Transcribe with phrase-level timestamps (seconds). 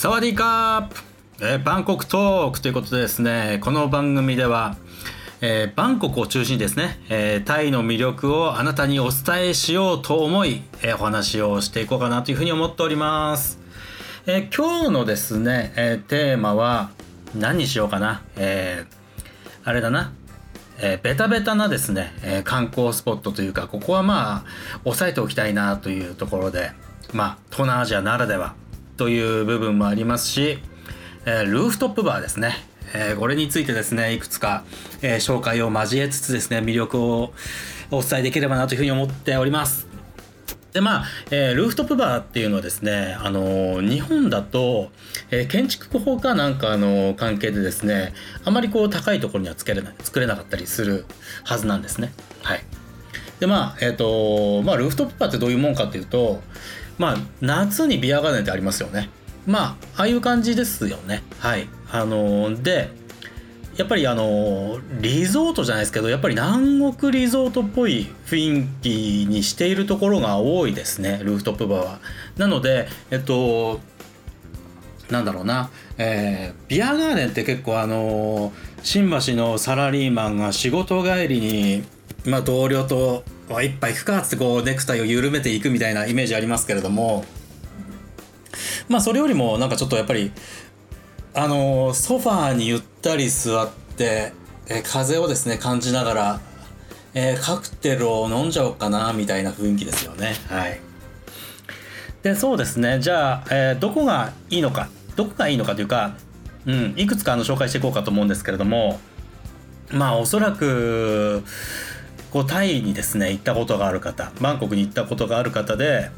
[0.00, 1.02] サワディーカープ、
[1.42, 4.78] えーバンコクトークということでですね、この番組では、
[5.42, 13.58] えーバンコクを中心にですね、えータイの魅力をあなたにお伝えしようと思い、えお話をしていこうかなというふうに思っております。
[14.26, 16.92] え今日のですね、えテーマは
[17.34, 18.22] 何にしようかな。
[18.36, 18.86] え
[19.64, 20.14] あれだな。
[20.78, 26.70] えーベタベタなですね、えー観光スポットというか、ここはまあ、押さえておきたいなというところで、
[27.12, 28.54] まあ、東南アジアならでは
[29.00, 30.58] という部分もありますし、
[31.24, 32.52] えールーフトップバーですね。
[32.92, 34.62] えーこれについてですね、いくつか、
[35.00, 37.32] えー紹介を交えつつですね、魅力を
[37.90, 39.86] お伝えできればなというふうに思っております。
[40.74, 44.90] でまあ、えールーフトップバーっていうのはですね、あのー日本だと、
[45.30, 48.12] えー建築法かなんかの関係でですね
[48.44, 51.06] あまりこう高いところには作れない作れなかったりする
[51.44, 52.12] はずなんですね。
[52.42, 52.60] はい、
[53.38, 56.42] でまあえっ、とまあルーフトップバーってどういうもんかっていうと
[57.00, 59.08] まあ夏にビアガーデンってありますよね。
[59.46, 61.22] まあああいう感じですよね。
[61.38, 61.66] はい。
[61.90, 62.90] あのーで
[63.78, 71.98] やっぱりあのリゾートじゃないですけどやっぱり南国リゾートっぽい雰囲気にしているところが多いですねルーフトップバーは。
[72.36, 73.80] なのでえっと
[75.08, 81.82] なんだろうな、えービアガーデンって結構あの新橋のサラリーマンが仕事帰りに、
[82.26, 87.24] まあ、同僚と「おい一杯行くか」っつってこうネクタイを緩めていくみたいなイメージありますけれども。
[88.88, 90.32] まあそれよりもなんかちょっとやっぱり
[91.34, 94.32] あのソファーにゆったり座って、
[94.68, 96.40] え風をですね感じながら、
[97.14, 100.34] えーカクテルを飲んじゃおうかなみたいな雰囲気ですよね。
[100.48, 100.80] はい。
[102.22, 102.98] でそうですね。
[103.00, 106.14] じゃあ、えーどこがいいのかどこがいいのかというか、
[106.66, 108.98] うん、いくつかあの紹介していこうかと思うんですけれども。
[109.92, 111.42] まあおそらく
[112.30, 116.10] こうタイにですね行ったことがある方バンコクに行ったことがある方で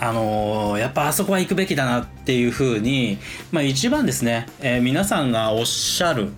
[0.00, 3.18] あのーやっぱあそこは行くべきだなっていうふうに、
[3.50, 6.30] まあ、一番ですね、えー皆さんがおっしゃる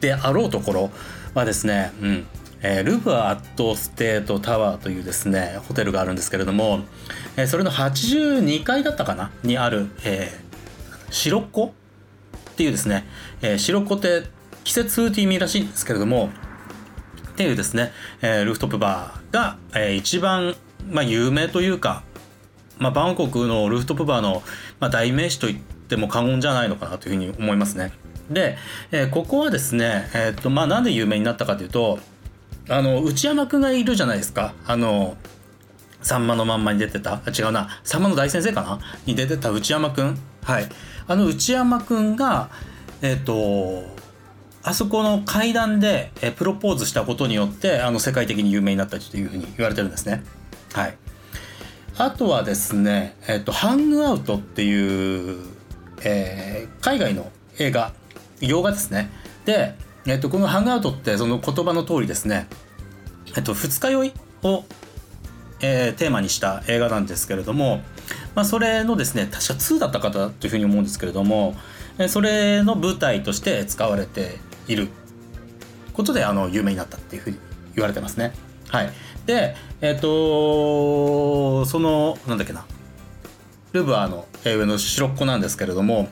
[0.00, 0.90] であろうところ
[1.34, 2.26] はですね、うん
[2.62, 6.80] えールブア・アット・ステート・タワーというですねホテルがあるんですけれども、
[7.36, 11.74] えーそれの82階だったかなにある、えー、シロッコ
[12.50, 13.04] っていうですね、
[13.42, 14.22] えー、シロッコって
[14.62, 16.30] 季節風って意味らしいんですけれども
[17.34, 17.90] っていうですね、
[18.22, 20.54] えールーフトップバーが、えー一番、
[20.88, 22.04] まあ、有名というか、
[22.78, 24.42] まあ、バンコクのルーフトップバーの、
[24.78, 27.92] まあ、代名詞と言っても過言じゃないのかなというふうに思いますね。
[28.30, 28.56] で、
[28.92, 31.98] えーここはですね、えーっとまあ、なんで有名になったかというと
[32.68, 34.54] あの内山くんがいるじゃないですか。
[34.66, 35.16] あの
[36.00, 37.20] さんまのまんまに出てた。
[37.36, 37.80] 違うな。
[37.82, 38.78] さんまの大先生かな？
[39.06, 40.18] に出てた内山くん。
[40.42, 40.68] はい。
[41.06, 42.48] あの内山くんが
[43.02, 43.93] えっ、と
[44.66, 50.24] あそこの階段でえプロポーズしたことによってあの世界的に有名になったというふうに言われてるんですね。
[50.72, 50.96] はい。
[51.98, 55.44] あとはですねえっ、とハングアウトっていう、
[56.02, 57.92] えー海外の映画
[58.40, 59.10] 洋画ですね。
[59.44, 59.74] で、
[60.06, 62.46] えっとこのハングアウトってその言葉の通りですね
[63.36, 64.64] えっと二日酔いを
[65.60, 67.82] えーテーマにした映画なんですけれども、
[68.34, 71.54] まあ、それのですね確か2だったかというふうに思うんですけれども、
[72.08, 74.38] それの舞台として使われて
[74.68, 74.88] いる
[75.92, 77.38] ことであの有名になったっていうふうに
[77.74, 78.32] 言われてますね。
[78.68, 78.92] はい、
[79.26, 82.66] でえっ、とそのなんだっけな
[83.72, 86.08] ルブアのえ上の白っ子なんですけれども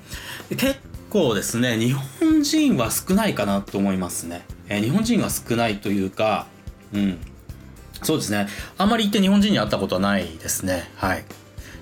[0.51, 0.77] 結
[1.11, 4.45] 構ですね日本人は少ないかなと思いますね。
[4.69, 6.47] えー日本人は少ないというか、
[6.93, 7.19] うん、
[8.03, 8.49] そうですね。
[8.79, 10.91] あんまり行って日本人に会ったことはないですね。
[10.97, 11.25] はい。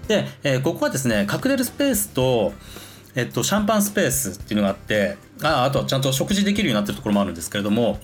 [0.09, 2.53] で、えーここはですね、カクテルスペースと、
[3.15, 7.99] えっと、シャンパンスペースっていうのがあって、ああとはちゃんと食事できるようになってるところもあるんですけれども、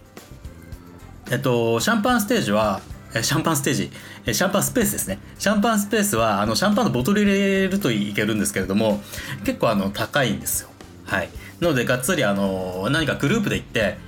[1.30, 2.80] えっと、シャンパンステージは、
[3.22, 3.90] シャンパンステージ、
[4.34, 5.18] シャンパンスペースですね。
[5.38, 9.00] シャンパンスペースは、あの、シャンパンのボトル入れるといけるんですけれども、
[9.44, 10.68] 結構あの、高いんですよ。
[11.04, 11.28] はい。
[11.60, 13.98] なので、がっつりあの、何かグループで行って、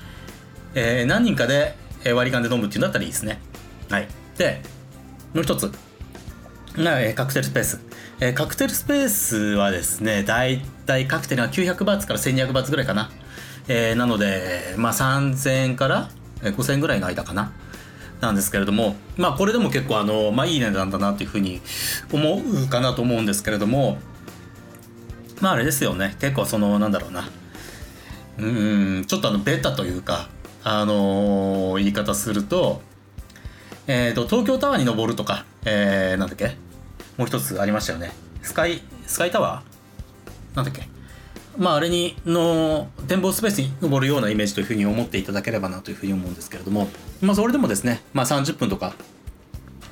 [0.75, 3.41] えー何人かで割り勘で飲むっていうんだったらいいですね。
[3.89, 4.09] はい。
[4.37, 4.61] で、
[5.35, 5.71] もう一つ
[6.77, 7.88] が、カクテルスペース。
[8.21, 13.11] えーカクテルスペースはですね、だいたいカクテルが900バーツから1200バーツぐらいかな。
[13.69, 16.11] えーなので、まあ3000円から
[16.43, 17.53] 5000円ぐらいの間かな。
[18.21, 21.61] なんですけれども、まあこれでも結構あの、まあいい値段だなというふうに
[22.13, 23.99] 思うかなと思うんですけれども、
[25.41, 26.17] まああれですよね。
[26.19, 27.29] 結構その、なんだろうな。
[28.39, 28.43] う
[29.01, 30.29] ん、ちょっとあの、ベタというか、
[30.65, 32.83] あのー言い方すると、
[33.87, 36.57] えっ、と、東京タワーに登るとか、えー、なんだっけ？
[37.19, 38.13] もう一つありましたよね。
[38.43, 40.57] スカイ、スカイタワー？
[40.57, 40.89] なんだっけ？
[41.59, 46.89] まあ、あれに、の、展望スペースに登るようなイメージというふうに思っていただければなというふうに思うんですけれども、
[47.21, 48.95] まあ、それでもですね、まあ、30分とか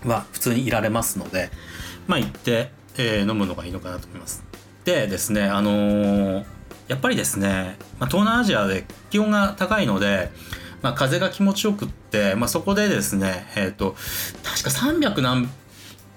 [0.05, 1.51] は普通にいられますので、
[2.07, 4.45] まあ、行って、えー飲むのがいいのかなと思います。
[4.85, 6.45] でですねあのー
[6.87, 10.31] やっぱりですね、まあ、東南アジアで気温が高いので、
[10.83, 13.97] まあ、風が気持ちよくって、まあ、そこでですねえっ、と
[14.45, 15.51] 確か300何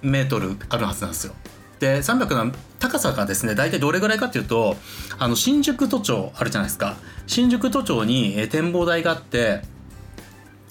[0.01, 1.33] メートルあるはずなんですよ。
[1.79, 4.75] で300何高さがですね大体どれぐらいかっていうと
[5.17, 9.61] あの新宿都庁あるじゃないですか新宿都庁に展望台があって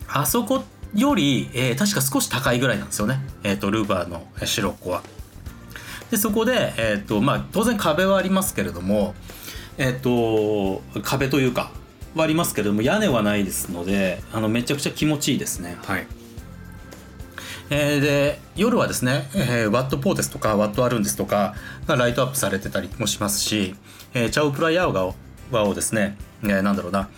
[0.07, 0.65] あそこ
[0.95, 5.03] より、えー確か少し高いぐらいなんですよね、えー、とルーバーのえーシロッコは。
[6.11, 9.15] でそこで、えーとまあ、当然壁はありますけれども、
[9.77, 11.71] えっ、と壁というか
[12.15, 15.77] はありますけれども屋根はないですのであのめちゃくちゃ気持ちいいですね。
[15.85, 16.07] はい
[17.71, 21.55] えーで夜はですね、えーワットポーテスとかワットアルンですとか
[21.87, 23.75] がライトアップされてたりもしますし、
[24.15, 25.15] えーチャウプライヤオガを
[25.51, 27.11] ワをですね、えーなんだろうな、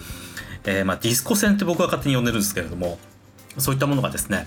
[0.64, 2.98] えーまあ、ディスコ線って僕は勝手に呼んでるんですけれども
[3.58, 4.46] そういったものがですね、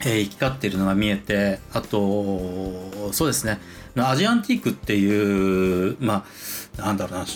[0.00, 3.60] えー行き交っているのが見えてあとそうですね。
[3.96, 6.26] アジアンティークっていうま
[6.78, 7.26] あなんだろうな。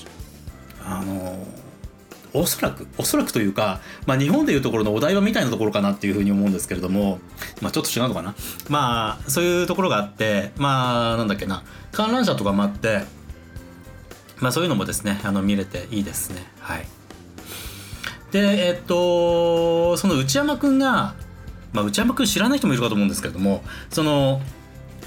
[0.85, 1.47] あの
[2.33, 7.21] おそらくおそらくというか、まあ、日本でいうところのお台場みたいなところかなっていうふうに思うんですけれども、
[7.61, 8.35] まあ、ちょっと違うのかな。
[8.69, 11.63] まあそういうところがあってまあなんだっけな。
[11.93, 13.03] 観覧車とかもあって
[14.41, 16.43] まあそういうのもですねあの見れていいですね。
[16.61, 16.87] はい。
[18.31, 21.15] でえっとその内山くんが、
[21.73, 24.43] まあ、内山くん知らない人もいるかと思うんですけれどもその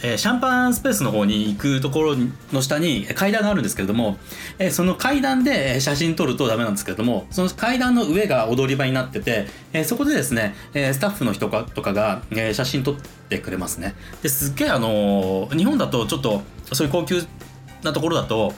[0.03, 2.15] えーシャンパンスペースの方に行くところ
[2.51, 4.17] の下に階段があるんですけれども、
[4.59, 12.95] えーその階段で写真撮るとダメなんですけれどもその階段の上が踊り場になってて、えーそこでですね、えスタッフの人かとかが、え写真撮っ
[13.29, 13.95] てくれますね。
[14.21, 17.21] ですっげえあの日本だとちょっとそういう高級
[17.83, 18.53] なところだと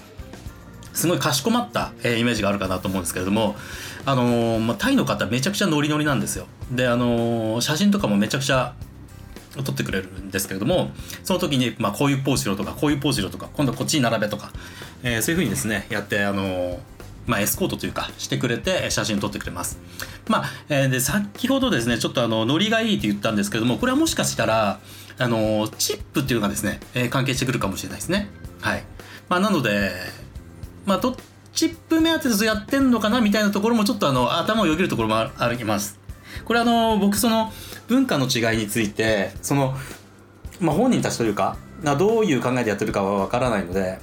[0.94, 3.56] すごいかしこまった、えイメージがあるかなと思うんですけれども、
[4.06, 6.48] あのまあ、タイの方めちゃくちゃノリノリなんですよ。
[6.72, 8.74] であの写真とかもめちゃくちゃ
[9.64, 10.92] 撮ってくれるんですけれども
[11.24, 14.52] その時に、まあ、こういうポーズしろとかこういうポーズしろとか今度はこっちに並べとか、
[15.04, 16.80] えーそういう風にですねやってあの
[17.26, 19.80] まあ、エスコートというかしてくれて写真撮ってくれます。
[20.28, 24.80] まあえーで先ほどですねちょっとあのノリがいいって言ったんですけどもこれはもしかしたら
[25.18, 28.28] あのチップっていうのがですね、えー関係してくるかもしれないですね。
[28.62, 28.84] はい
[29.30, 29.92] まあ、なので
[30.86, 31.02] まあ、
[31.54, 36.03] チップ目当てでやってんのかなみたいなところもちょっとあの頭をよぎるところもあります。
[36.46, 37.52] これあの僕その
[37.88, 39.76] 文化の違いについてその、
[40.60, 41.58] まあ、本人たちというか
[41.98, 44.00] どういう考えでやってるかはわからないので。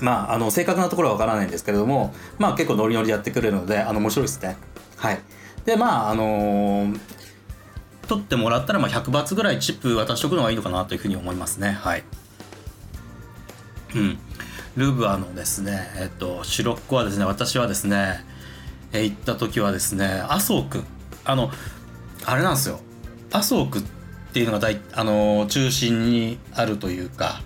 [0.00, 4.56] まあ、あの正確なところはわからないんですけれども、まあ、結構ノリノリでやってくれるのであの面白いですね。
[4.96, 5.20] はい、
[5.64, 7.00] でまああのー
[8.06, 11.72] 取ってもらったらまあ100バツぐらいチップ渡しとくのがいいのかなというふうに思いますね。
[11.72, 12.04] はい
[13.94, 14.18] うん、
[14.76, 18.24] ルブアのですね、えっと、シロッコはですね、私はですね、
[18.92, 20.82] えー行った時はですね、麻生区、
[21.24, 21.50] あの、
[22.24, 22.80] あれなんですよ、
[23.30, 23.82] 麻生区っ
[24.32, 27.42] ていうのが大、あの、中心にあるというか、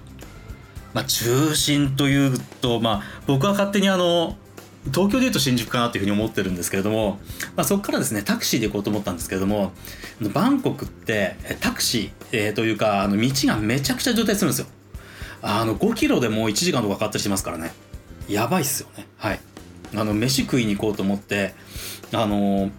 [0.94, 4.36] まあ、中心というと、まあ、僕は勝手にあの、
[4.86, 7.20] 東京でいうと新宿かなというふうに思ってるんですけれども、
[7.54, 9.70] まあ、そこからですねタクシーで行こうと思ったんですけれども
[10.34, 14.66] バンコクってタクシー、えーというかあの道がめちゃくちゃ渋滞するんですよ。
[15.40, 17.72] あの5キロでもう1時間とかかかったりしますからね。
[18.28, 19.06] やばいっすよね。
[19.18, 19.40] はい。
[19.94, 21.54] あの飯食いに行こうと思って
[22.12, 22.70] あの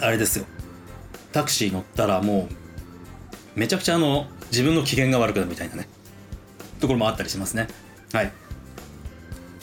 [0.00, 0.46] あれですよ。
[1.32, 2.48] タクシー乗ったらも
[3.56, 5.88] うめちゃくちゃあの自分の機嫌が悪くなるみたいなね
[6.80, 7.68] ところもあったりしますね。
[8.12, 8.32] はい。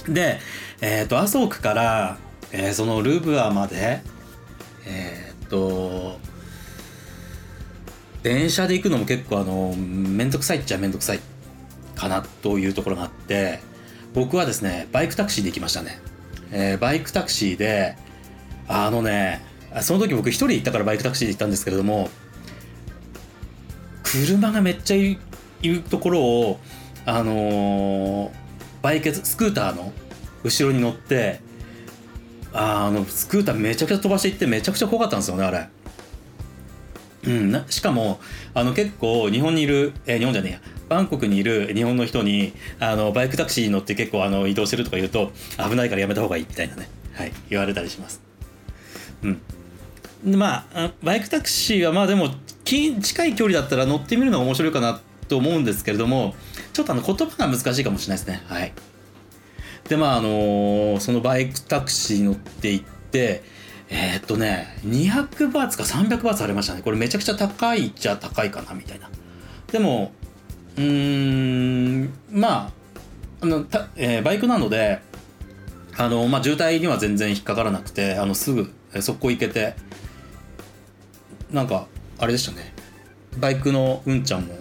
[0.07, 0.39] で
[0.81, 2.17] えっ、と麻生区から、
[2.51, 4.01] えーそのルブアまで
[4.85, 6.19] えっ、と
[8.23, 11.19] 電車で行くのも結構あの面倒くさいっちゃ面倒くさい
[11.95, 13.59] かなというところがあって
[14.13, 15.99] 僕はですねバイクタクシーで行きましたね、
[16.53, 17.95] えーバイクタクシーで
[18.67, 19.41] あのね
[19.81, 22.09] その時僕1人行ったからバイクタクシーで行ったんですけれども
[24.03, 25.19] 車がめっちゃい
[25.63, 26.59] るところを
[27.05, 28.43] あのー
[28.83, 29.93] バイクスクーターの
[30.43, 31.39] 後ろに乗って
[32.51, 35.69] あのスクーターめちゃくちゃ飛ばしていってめちゃくちゃ怖かったんですよねあれ。
[37.25, 38.19] うん、なしかも
[38.53, 40.59] あの結構日本にいる、え日本じゃねえや。
[40.89, 48.21] バンコクにいる日本の人にあのバイクタクシーに乗って結構あの移動してるとか言うと危ないからやめた方がいいみたいなね、はい、言われたりします。
[49.23, 49.41] うん。
[50.23, 52.29] でまあバイクタクシーはまあでも
[52.65, 56.35] 近い距離だったら乗ってみるのが面白いかなと思うんですけれども
[56.73, 58.43] ちょっとあの言葉が難しいかもしれないですね。
[58.45, 58.73] はい。
[59.89, 63.43] でまああのそのバイクタクシーに乗って行って
[63.95, 66.81] えーっとね200バーツか300バーツありましたね。
[66.81, 69.09] これめちゃくちゃ高いっちゃ高いかなみたいな。
[69.71, 70.11] でも
[70.77, 72.71] うーんまあ
[73.41, 74.99] あのた、えーバイクなので
[75.95, 79.75] あの、まあ、渋滞には全然引っかからなくてあのすぐ速攻行けて
[81.51, 81.85] なんか
[82.17, 82.73] あれでしたね。
[83.37, 84.55] バイクのうんちゃんも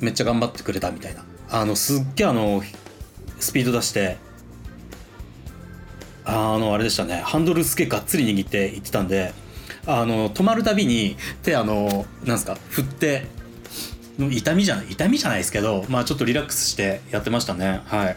[0.00, 1.24] めっちゃ頑張ってくれたみたいな。
[1.50, 2.62] あのすっげえあの
[3.38, 4.18] スピード出して
[6.24, 7.16] あのあれでしたね。
[7.24, 9.32] ハンドルすげえがっつり握って行ってたんで
[9.86, 13.26] あの止まるたびに手あのなんすか振って
[14.18, 17.82] 痛みじゃない痛みじゃないですけどまあちょっとリラックスしてやってましたね。
[17.84, 18.16] はい。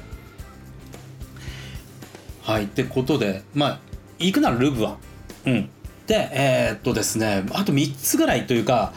[2.44, 2.64] はい。
[2.64, 3.80] ってことでまあ
[4.20, 4.98] 行くならルブは。
[5.46, 5.70] うん。
[6.08, 8.94] でえー、っとですねあと3つぐらいというか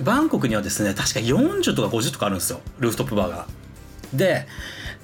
[0.00, 2.60] バンコクにはですね確か40とか50とかあるんですよ。
[2.78, 3.46] ルーフトップバーが。
[4.14, 4.46] で、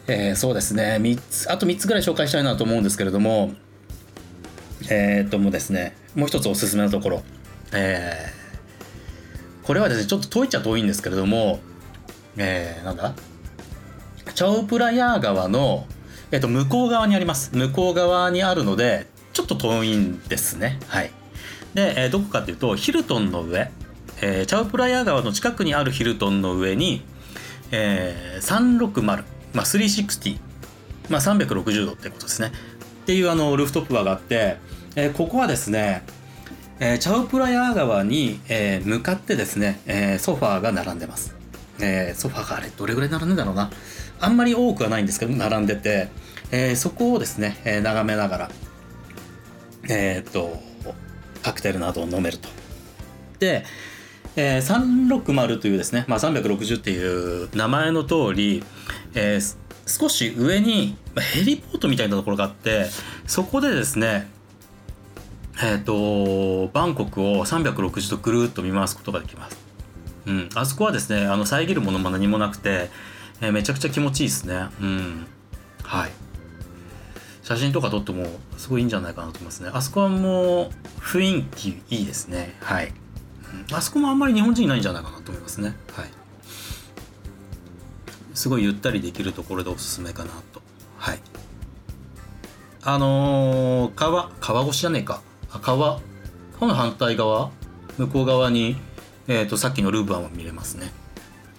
[0.06, 0.98] えー、そうですね。
[1.00, 3.52] 3つあと3つぐらい紹介したいなと思うんですけれども
[4.90, 7.22] えー、っともうですねもう一つおすすめのところ。
[7.72, 11.60] えー、これはですねちょっと遠いっちゃ遠いんですけれども
[12.36, 13.14] えー、なんだ？
[14.34, 15.86] チャオプラヤー川の、
[16.32, 17.56] えっと、向こう側にあります。
[17.56, 20.78] 向こう側にあるのでちょっと遠いんですね。
[20.88, 21.10] はい。
[21.74, 23.70] で、えー、どこかっていうとヒルトンの上、
[24.20, 27.02] えー、チャオプラヤー川の近くにあるヒルトンの上に、
[27.70, 30.38] えー、360、まあ、360、
[31.08, 32.48] まあ、360度ってことですね。
[32.48, 34.56] っていうあのルフトップバーがあって、
[34.96, 36.02] えー、ここはですね、
[36.80, 41.34] えー、チャオプラヤー川に、えー、向かってですね、えー、ソファーが並んでます。
[41.80, 43.70] えー、ソファーがあれどれぐらい並んでんだろうな。
[44.20, 46.08] あんまり多くはないんですけど並んでて、
[46.50, 48.50] えー、そこをですね、えー、眺めながら
[49.88, 50.60] えっと
[51.42, 52.48] カクテルなどを飲めると。
[53.38, 53.64] で、
[54.36, 58.64] えー、360というですね、まあ、360っていう名前の通り、
[59.14, 60.96] えー、少し上に
[61.34, 62.86] ヘリポートみたいなところがあって
[63.26, 64.28] そこでですね
[65.62, 69.56] えっ、ー、とバンコクを360度ぐるっと見回すことができます。
[70.26, 72.88] うん、あそこはですねあの遮るものも何もなくて、
[73.40, 74.66] えー、めちゃくちゃ気持ちいいですね。
[74.80, 75.26] うん。
[75.84, 76.10] はい。
[77.42, 78.26] 写真とか撮っても
[78.56, 79.70] すごいいいんじゃないかなと思いますね。
[79.72, 82.56] あそこはもう雰囲気いいですね。
[82.60, 82.92] はい、
[83.72, 85.74] あそこもあんまり日本人いないんじゃないかなと思いますね。
[85.92, 86.08] はい。
[88.34, 90.62] すごいゆったりできるところでおすすめかなと。
[90.98, 91.20] はい。
[92.82, 95.22] あのー、川川越しじゃねえか。
[95.62, 96.00] 川。
[96.58, 97.50] この反対側。
[97.96, 98.76] 向こう側に
[99.26, 100.92] えーと、さっきのルーブアンも見れますね。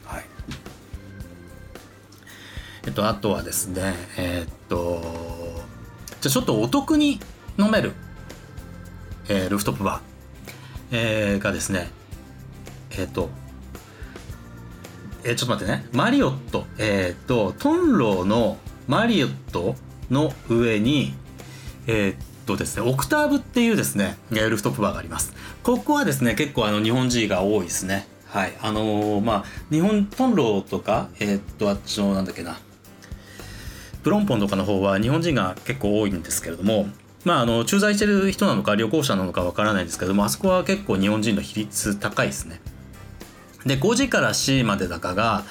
[0.05, 0.25] はい。
[2.85, 5.01] えっと、あとはですね、えっと、
[6.21, 7.19] じゃちょっとお得に
[7.57, 7.93] 飲める、
[9.29, 10.01] えー、ルフトップバー、
[10.91, 11.89] えー、がですね、
[12.97, 13.29] えっと、
[15.23, 19.75] えー、ちょっと待ってね、マリオット、えっと、トンローのマリオット
[20.09, 21.13] の上に、
[21.87, 25.33] えっとですね、オクターブっていうですね、ルフトップバーがあります。
[25.63, 28.07] ここはですね、結構あの日本人が多いですね。
[28.27, 28.53] はい。
[28.61, 32.59] あのー、まあ、日本、トンローとか、えー、っと、あっちの、なんだっけな、
[34.03, 36.87] プロンポンとかの方は日本人が結構多いんですけれども、
[37.25, 42.61] まあ、あの駐在してる人なのか旅行者なのかわからないんですけどもあそこは結構日本人の比率高いですね。
[43.65, 45.43] で5時から C までだかが、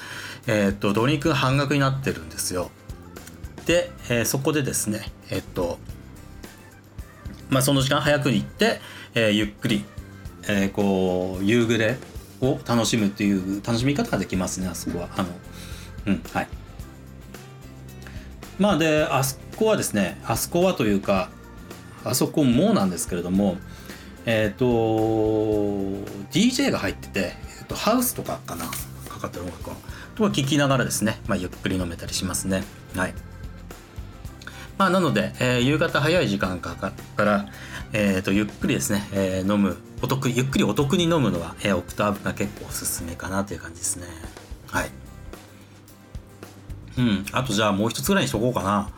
[0.47, 2.71] えー、っとドリンク半額になってるんですよ。
[3.65, 5.77] で、えー、そこでですねえー、っと
[7.49, 8.79] まあその時間早くに行って、
[9.13, 9.83] えゆっくり
[10.47, 11.97] え、こう夕暮れ
[12.41, 15.09] を楽しむっていう楽しみ方ができますねあそこは。
[15.17, 15.29] あの
[16.07, 16.47] うんはい。
[18.59, 21.29] まあであそこはですねあそこはというか
[22.05, 23.57] あそこもなんですけれども
[24.25, 24.65] えっ、ー、と
[26.31, 27.19] DJ が入ってて、
[27.59, 28.65] えーと、ハウスとかかな
[29.09, 29.75] かかってる音楽は。
[30.15, 32.63] とか聞きながらですね、まあ、ゆっくり飲めたりしますね。
[32.95, 33.13] はい。
[34.77, 36.73] まあなので、えー、夕方早い時間か
[37.17, 37.47] ら、
[37.93, 44.07] えーと、ゆっくりですね、えー、飲むお得ゆっくりお得に飲むのは、えー、オクターブが結構おすすめかなという感じですね。
[44.67, 44.89] はい。
[46.97, 47.25] うん。
[47.31, 48.89] あとじゃあもう一つぐらいにしとこうかな。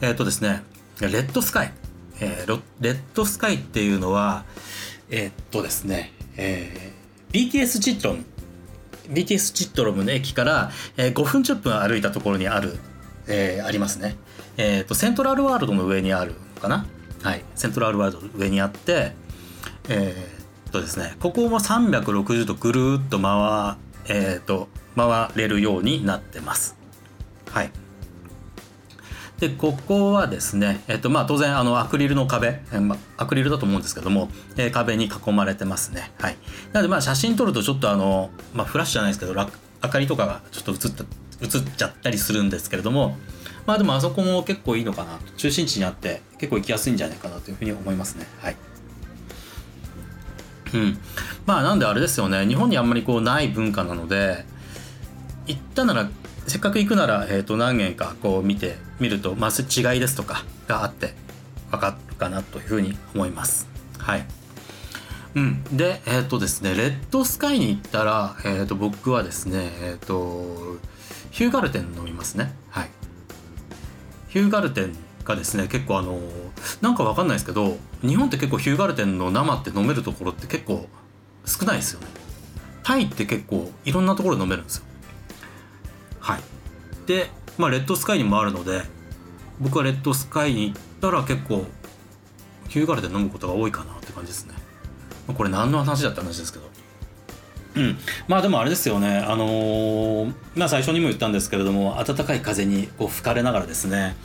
[0.00, 0.62] えっ、ー、とですね
[1.00, 1.72] レッドスカイ、
[2.20, 4.44] えー、レッドスカイっていうのは
[5.10, 8.24] えっ、とですね、えー、BTS チットロム
[9.08, 12.76] BTS チットロムの駅から、えー、5分10分歩いたところにある、
[13.28, 14.16] えー、ありますね。
[14.56, 16.86] えっ、とセントラルワールドの上にあるのかな？
[17.22, 19.12] はいセントラルワールドの上にあって
[19.88, 23.76] えー、っとですねここも360度ぐるっと回,、
[24.08, 26.76] えー、っと回れるようになってます。
[27.50, 27.70] はい。
[29.38, 36.10] でここはですね、えっとまあ、当然あのアクリルの壁、えまアクリルだと思うんですけども、えー、壁に囲まれてますね。
[36.18, 36.36] はい、
[36.72, 41.04] なのでまあ写真撮るとちょっとあの、まあ、フラッシュじゃないですけど明かりとかがちょっと映った
[41.42, 43.16] 映っちゃったりするんですけれども
[43.66, 48.26] まあでもあそこも結構いいのかな中心地にあって結構行きやすいんじゃないかなというふうに思いますね。
[48.40, 48.56] はい。
[50.74, 50.98] うん、
[51.44, 52.46] まあなんであれですよね。
[52.46, 54.44] 日本にあんまりこうない文化なので
[55.46, 56.08] 行ったなら
[56.46, 61.14] せっかく行くなら、えー、と何軒かこう見てみると、まあ、違いですとかがあって
[61.70, 63.68] 分かるかなというふうに思います。
[63.98, 64.26] はい。
[65.34, 70.78] うん、でえっ、ー、とですねレッドスカイに行ったら、えー、と僕はですねえっ、ー、と
[71.30, 72.52] ヒューガルテン飲みますね。
[72.70, 72.90] はい。
[74.28, 76.18] ヒューガルテンがですね結構あの
[76.80, 80.86] なんかわかんないですけど日本って結構ヒューガルテンの生って飲めるところって結構
[81.44, 82.06] 少ないですよね。
[82.82, 84.85] タイって結構いろんなところで飲めるんですよ。
[86.26, 86.40] はい。
[87.06, 88.82] でまあレッドスカイにもあるので
[89.60, 91.64] 僕はレッドスカイに行ったら結構
[92.68, 94.54] ヒューガルテン飲むことが多いかなって感じですね。
[95.28, 96.68] まあこれ何の話だった話ですけど。
[97.76, 97.98] うん。
[98.26, 99.18] まあでもあれですよね。
[99.18, 104.16] あのー、まあ最初にも言ったんですけれども暖かい風にこう吹かれながらですね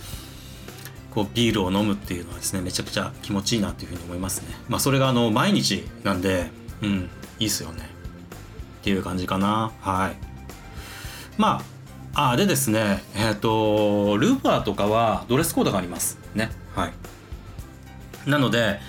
[1.11, 4.55] こうビールを飲むっていうのはですねめちゃくちゃ気持ちいいなっていうふうに思いますね。
[4.67, 6.49] まあそれがあの毎日なんで
[6.81, 7.89] うんいいっすよね。
[8.79, 9.71] っていう感じかな。
[9.81, 10.15] はい。
[11.37, 11.70] まあ
[12.13, 16.17] あでですねえっ、ー、とルーパーとかはドレスコードがあります。
[16.35, 16.51] ね。
[16.75, 18.29] はい。
[18.29, 18.79] なので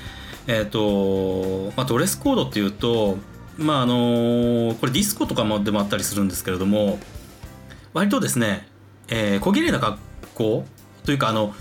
[0.47, 3.19] えっ、ー、と、まあ、ドレスコードっていうと
[3.59, 6.99] まああのこれディスコとかもでもあったりするんですけれども
[7.93, 8.67] 割とですね、
[9.09, 9.99] えー、小綺麗な格
[10.35, 10.65] 好
[11.05, 11.55] というかあの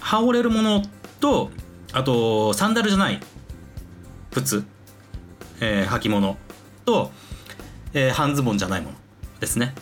[0.00, 0.82] 羽織れるもの
[1.20, 1.50] と
[1.92, 3.20] あとサンダルじゃない
[4.32, 4.64] 靴、
[5.60, 6.36] えー、履物
[6.84, 7.10] と、
[7.94, 8.96] えー、半ズボンじゃないもの
[9.40, 9.74] ですね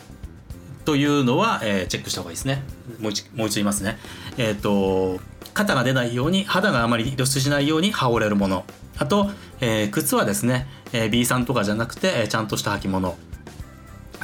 [0.85, 2.63] というのは、えー、チェックした方がいいですね。
[2.99, 3.97] もう一もう一度言いますね。
[4.37, 5.19] えっ、ー、と
[5.53, 8.65] 肩が出ないように肌があまり露出しないように羽織れるもの。
[8.97, 13.17] あと、えー、靴はですね、えー、B さんとかじゃなくて、えー、ちゃんとした履物。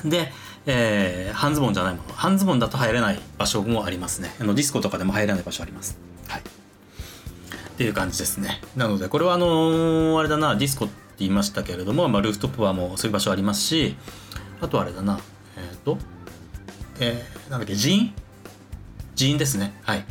[0.05, 0.31] で、
[0.65, 2.13] えー、半ズボンじゃないもの。
[2.13, 4.33] 半ズボンだと入れない場所もありますね。
[4.39, 5.97] あのディスコとかでも入れない場所あります。
[6.27, 6.41] はい。
[6.41, 6.43] っ
[7.77, 8.61] ていう感じですね。
[8.75, 13.95] なのでこれはあのー、あれだなディスコって言いましたけれども、まあ、ルーフトップはもうそういう場所ありますし
[14.59, 15.19] あとあれだな
[15.55, 15.97] えっ、ー、と
[17.01, 17.97] えー、なんだっけ人？
[17.97, 18.13] 員
[19.15, 19.73] 人員ですね。
[19.83, 20.05] はい。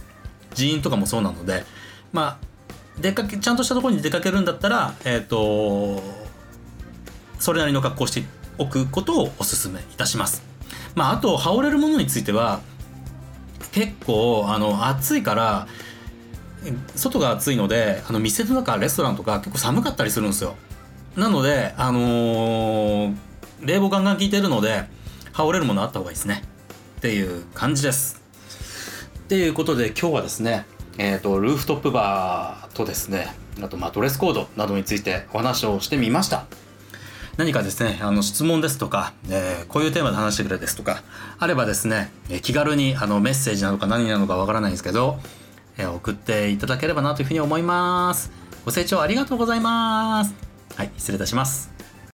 [0.54, 1.64] 人員とかもそうなので
[2.12, 6.02] まあ出かけちゃんとしたところに出かけるんだったらえっ、ー、と
[7.38, 8.24] それなりの格好して
[8.58, 10.42] おくことをお勧めいたします。
[10.94, 12.60] まあ、あと羽織れるものについては
[13.70, 15.68] 結構あの暑いから
[16.96, 20.56] 外が暑いのであの店の中レストランとか結構寒かったりするんですよ。
[21.16, 23.16] なのであのー、
[23.62, 24.84] 冷房ガンガン効いてるので
[25.32, 26.42] 羽織れるものあった方がいいですね。
[27.00, 28.22] っていう感じです
[29.20, 30.66] っていうことで今日はですね
[30.98, 36.44] えっ、ー、とルーフトップバーとですねあとまあドレスコードなどについてお話をしてみました
[37.38, 41.02] 何かですね、あの質問ですとか、えー、こういうテーマで話してくれですとか、
[41.38, 45.18] あればですね、え気軽にあのメッセージなのか何なのかわからないんですけど、
[45.78, 48.30] えー、送っていただければなというふうに思います。
[48.66, 50.34] ご清聴ありがとうございます。
[50.76, 51.79] はい、失礼いたします。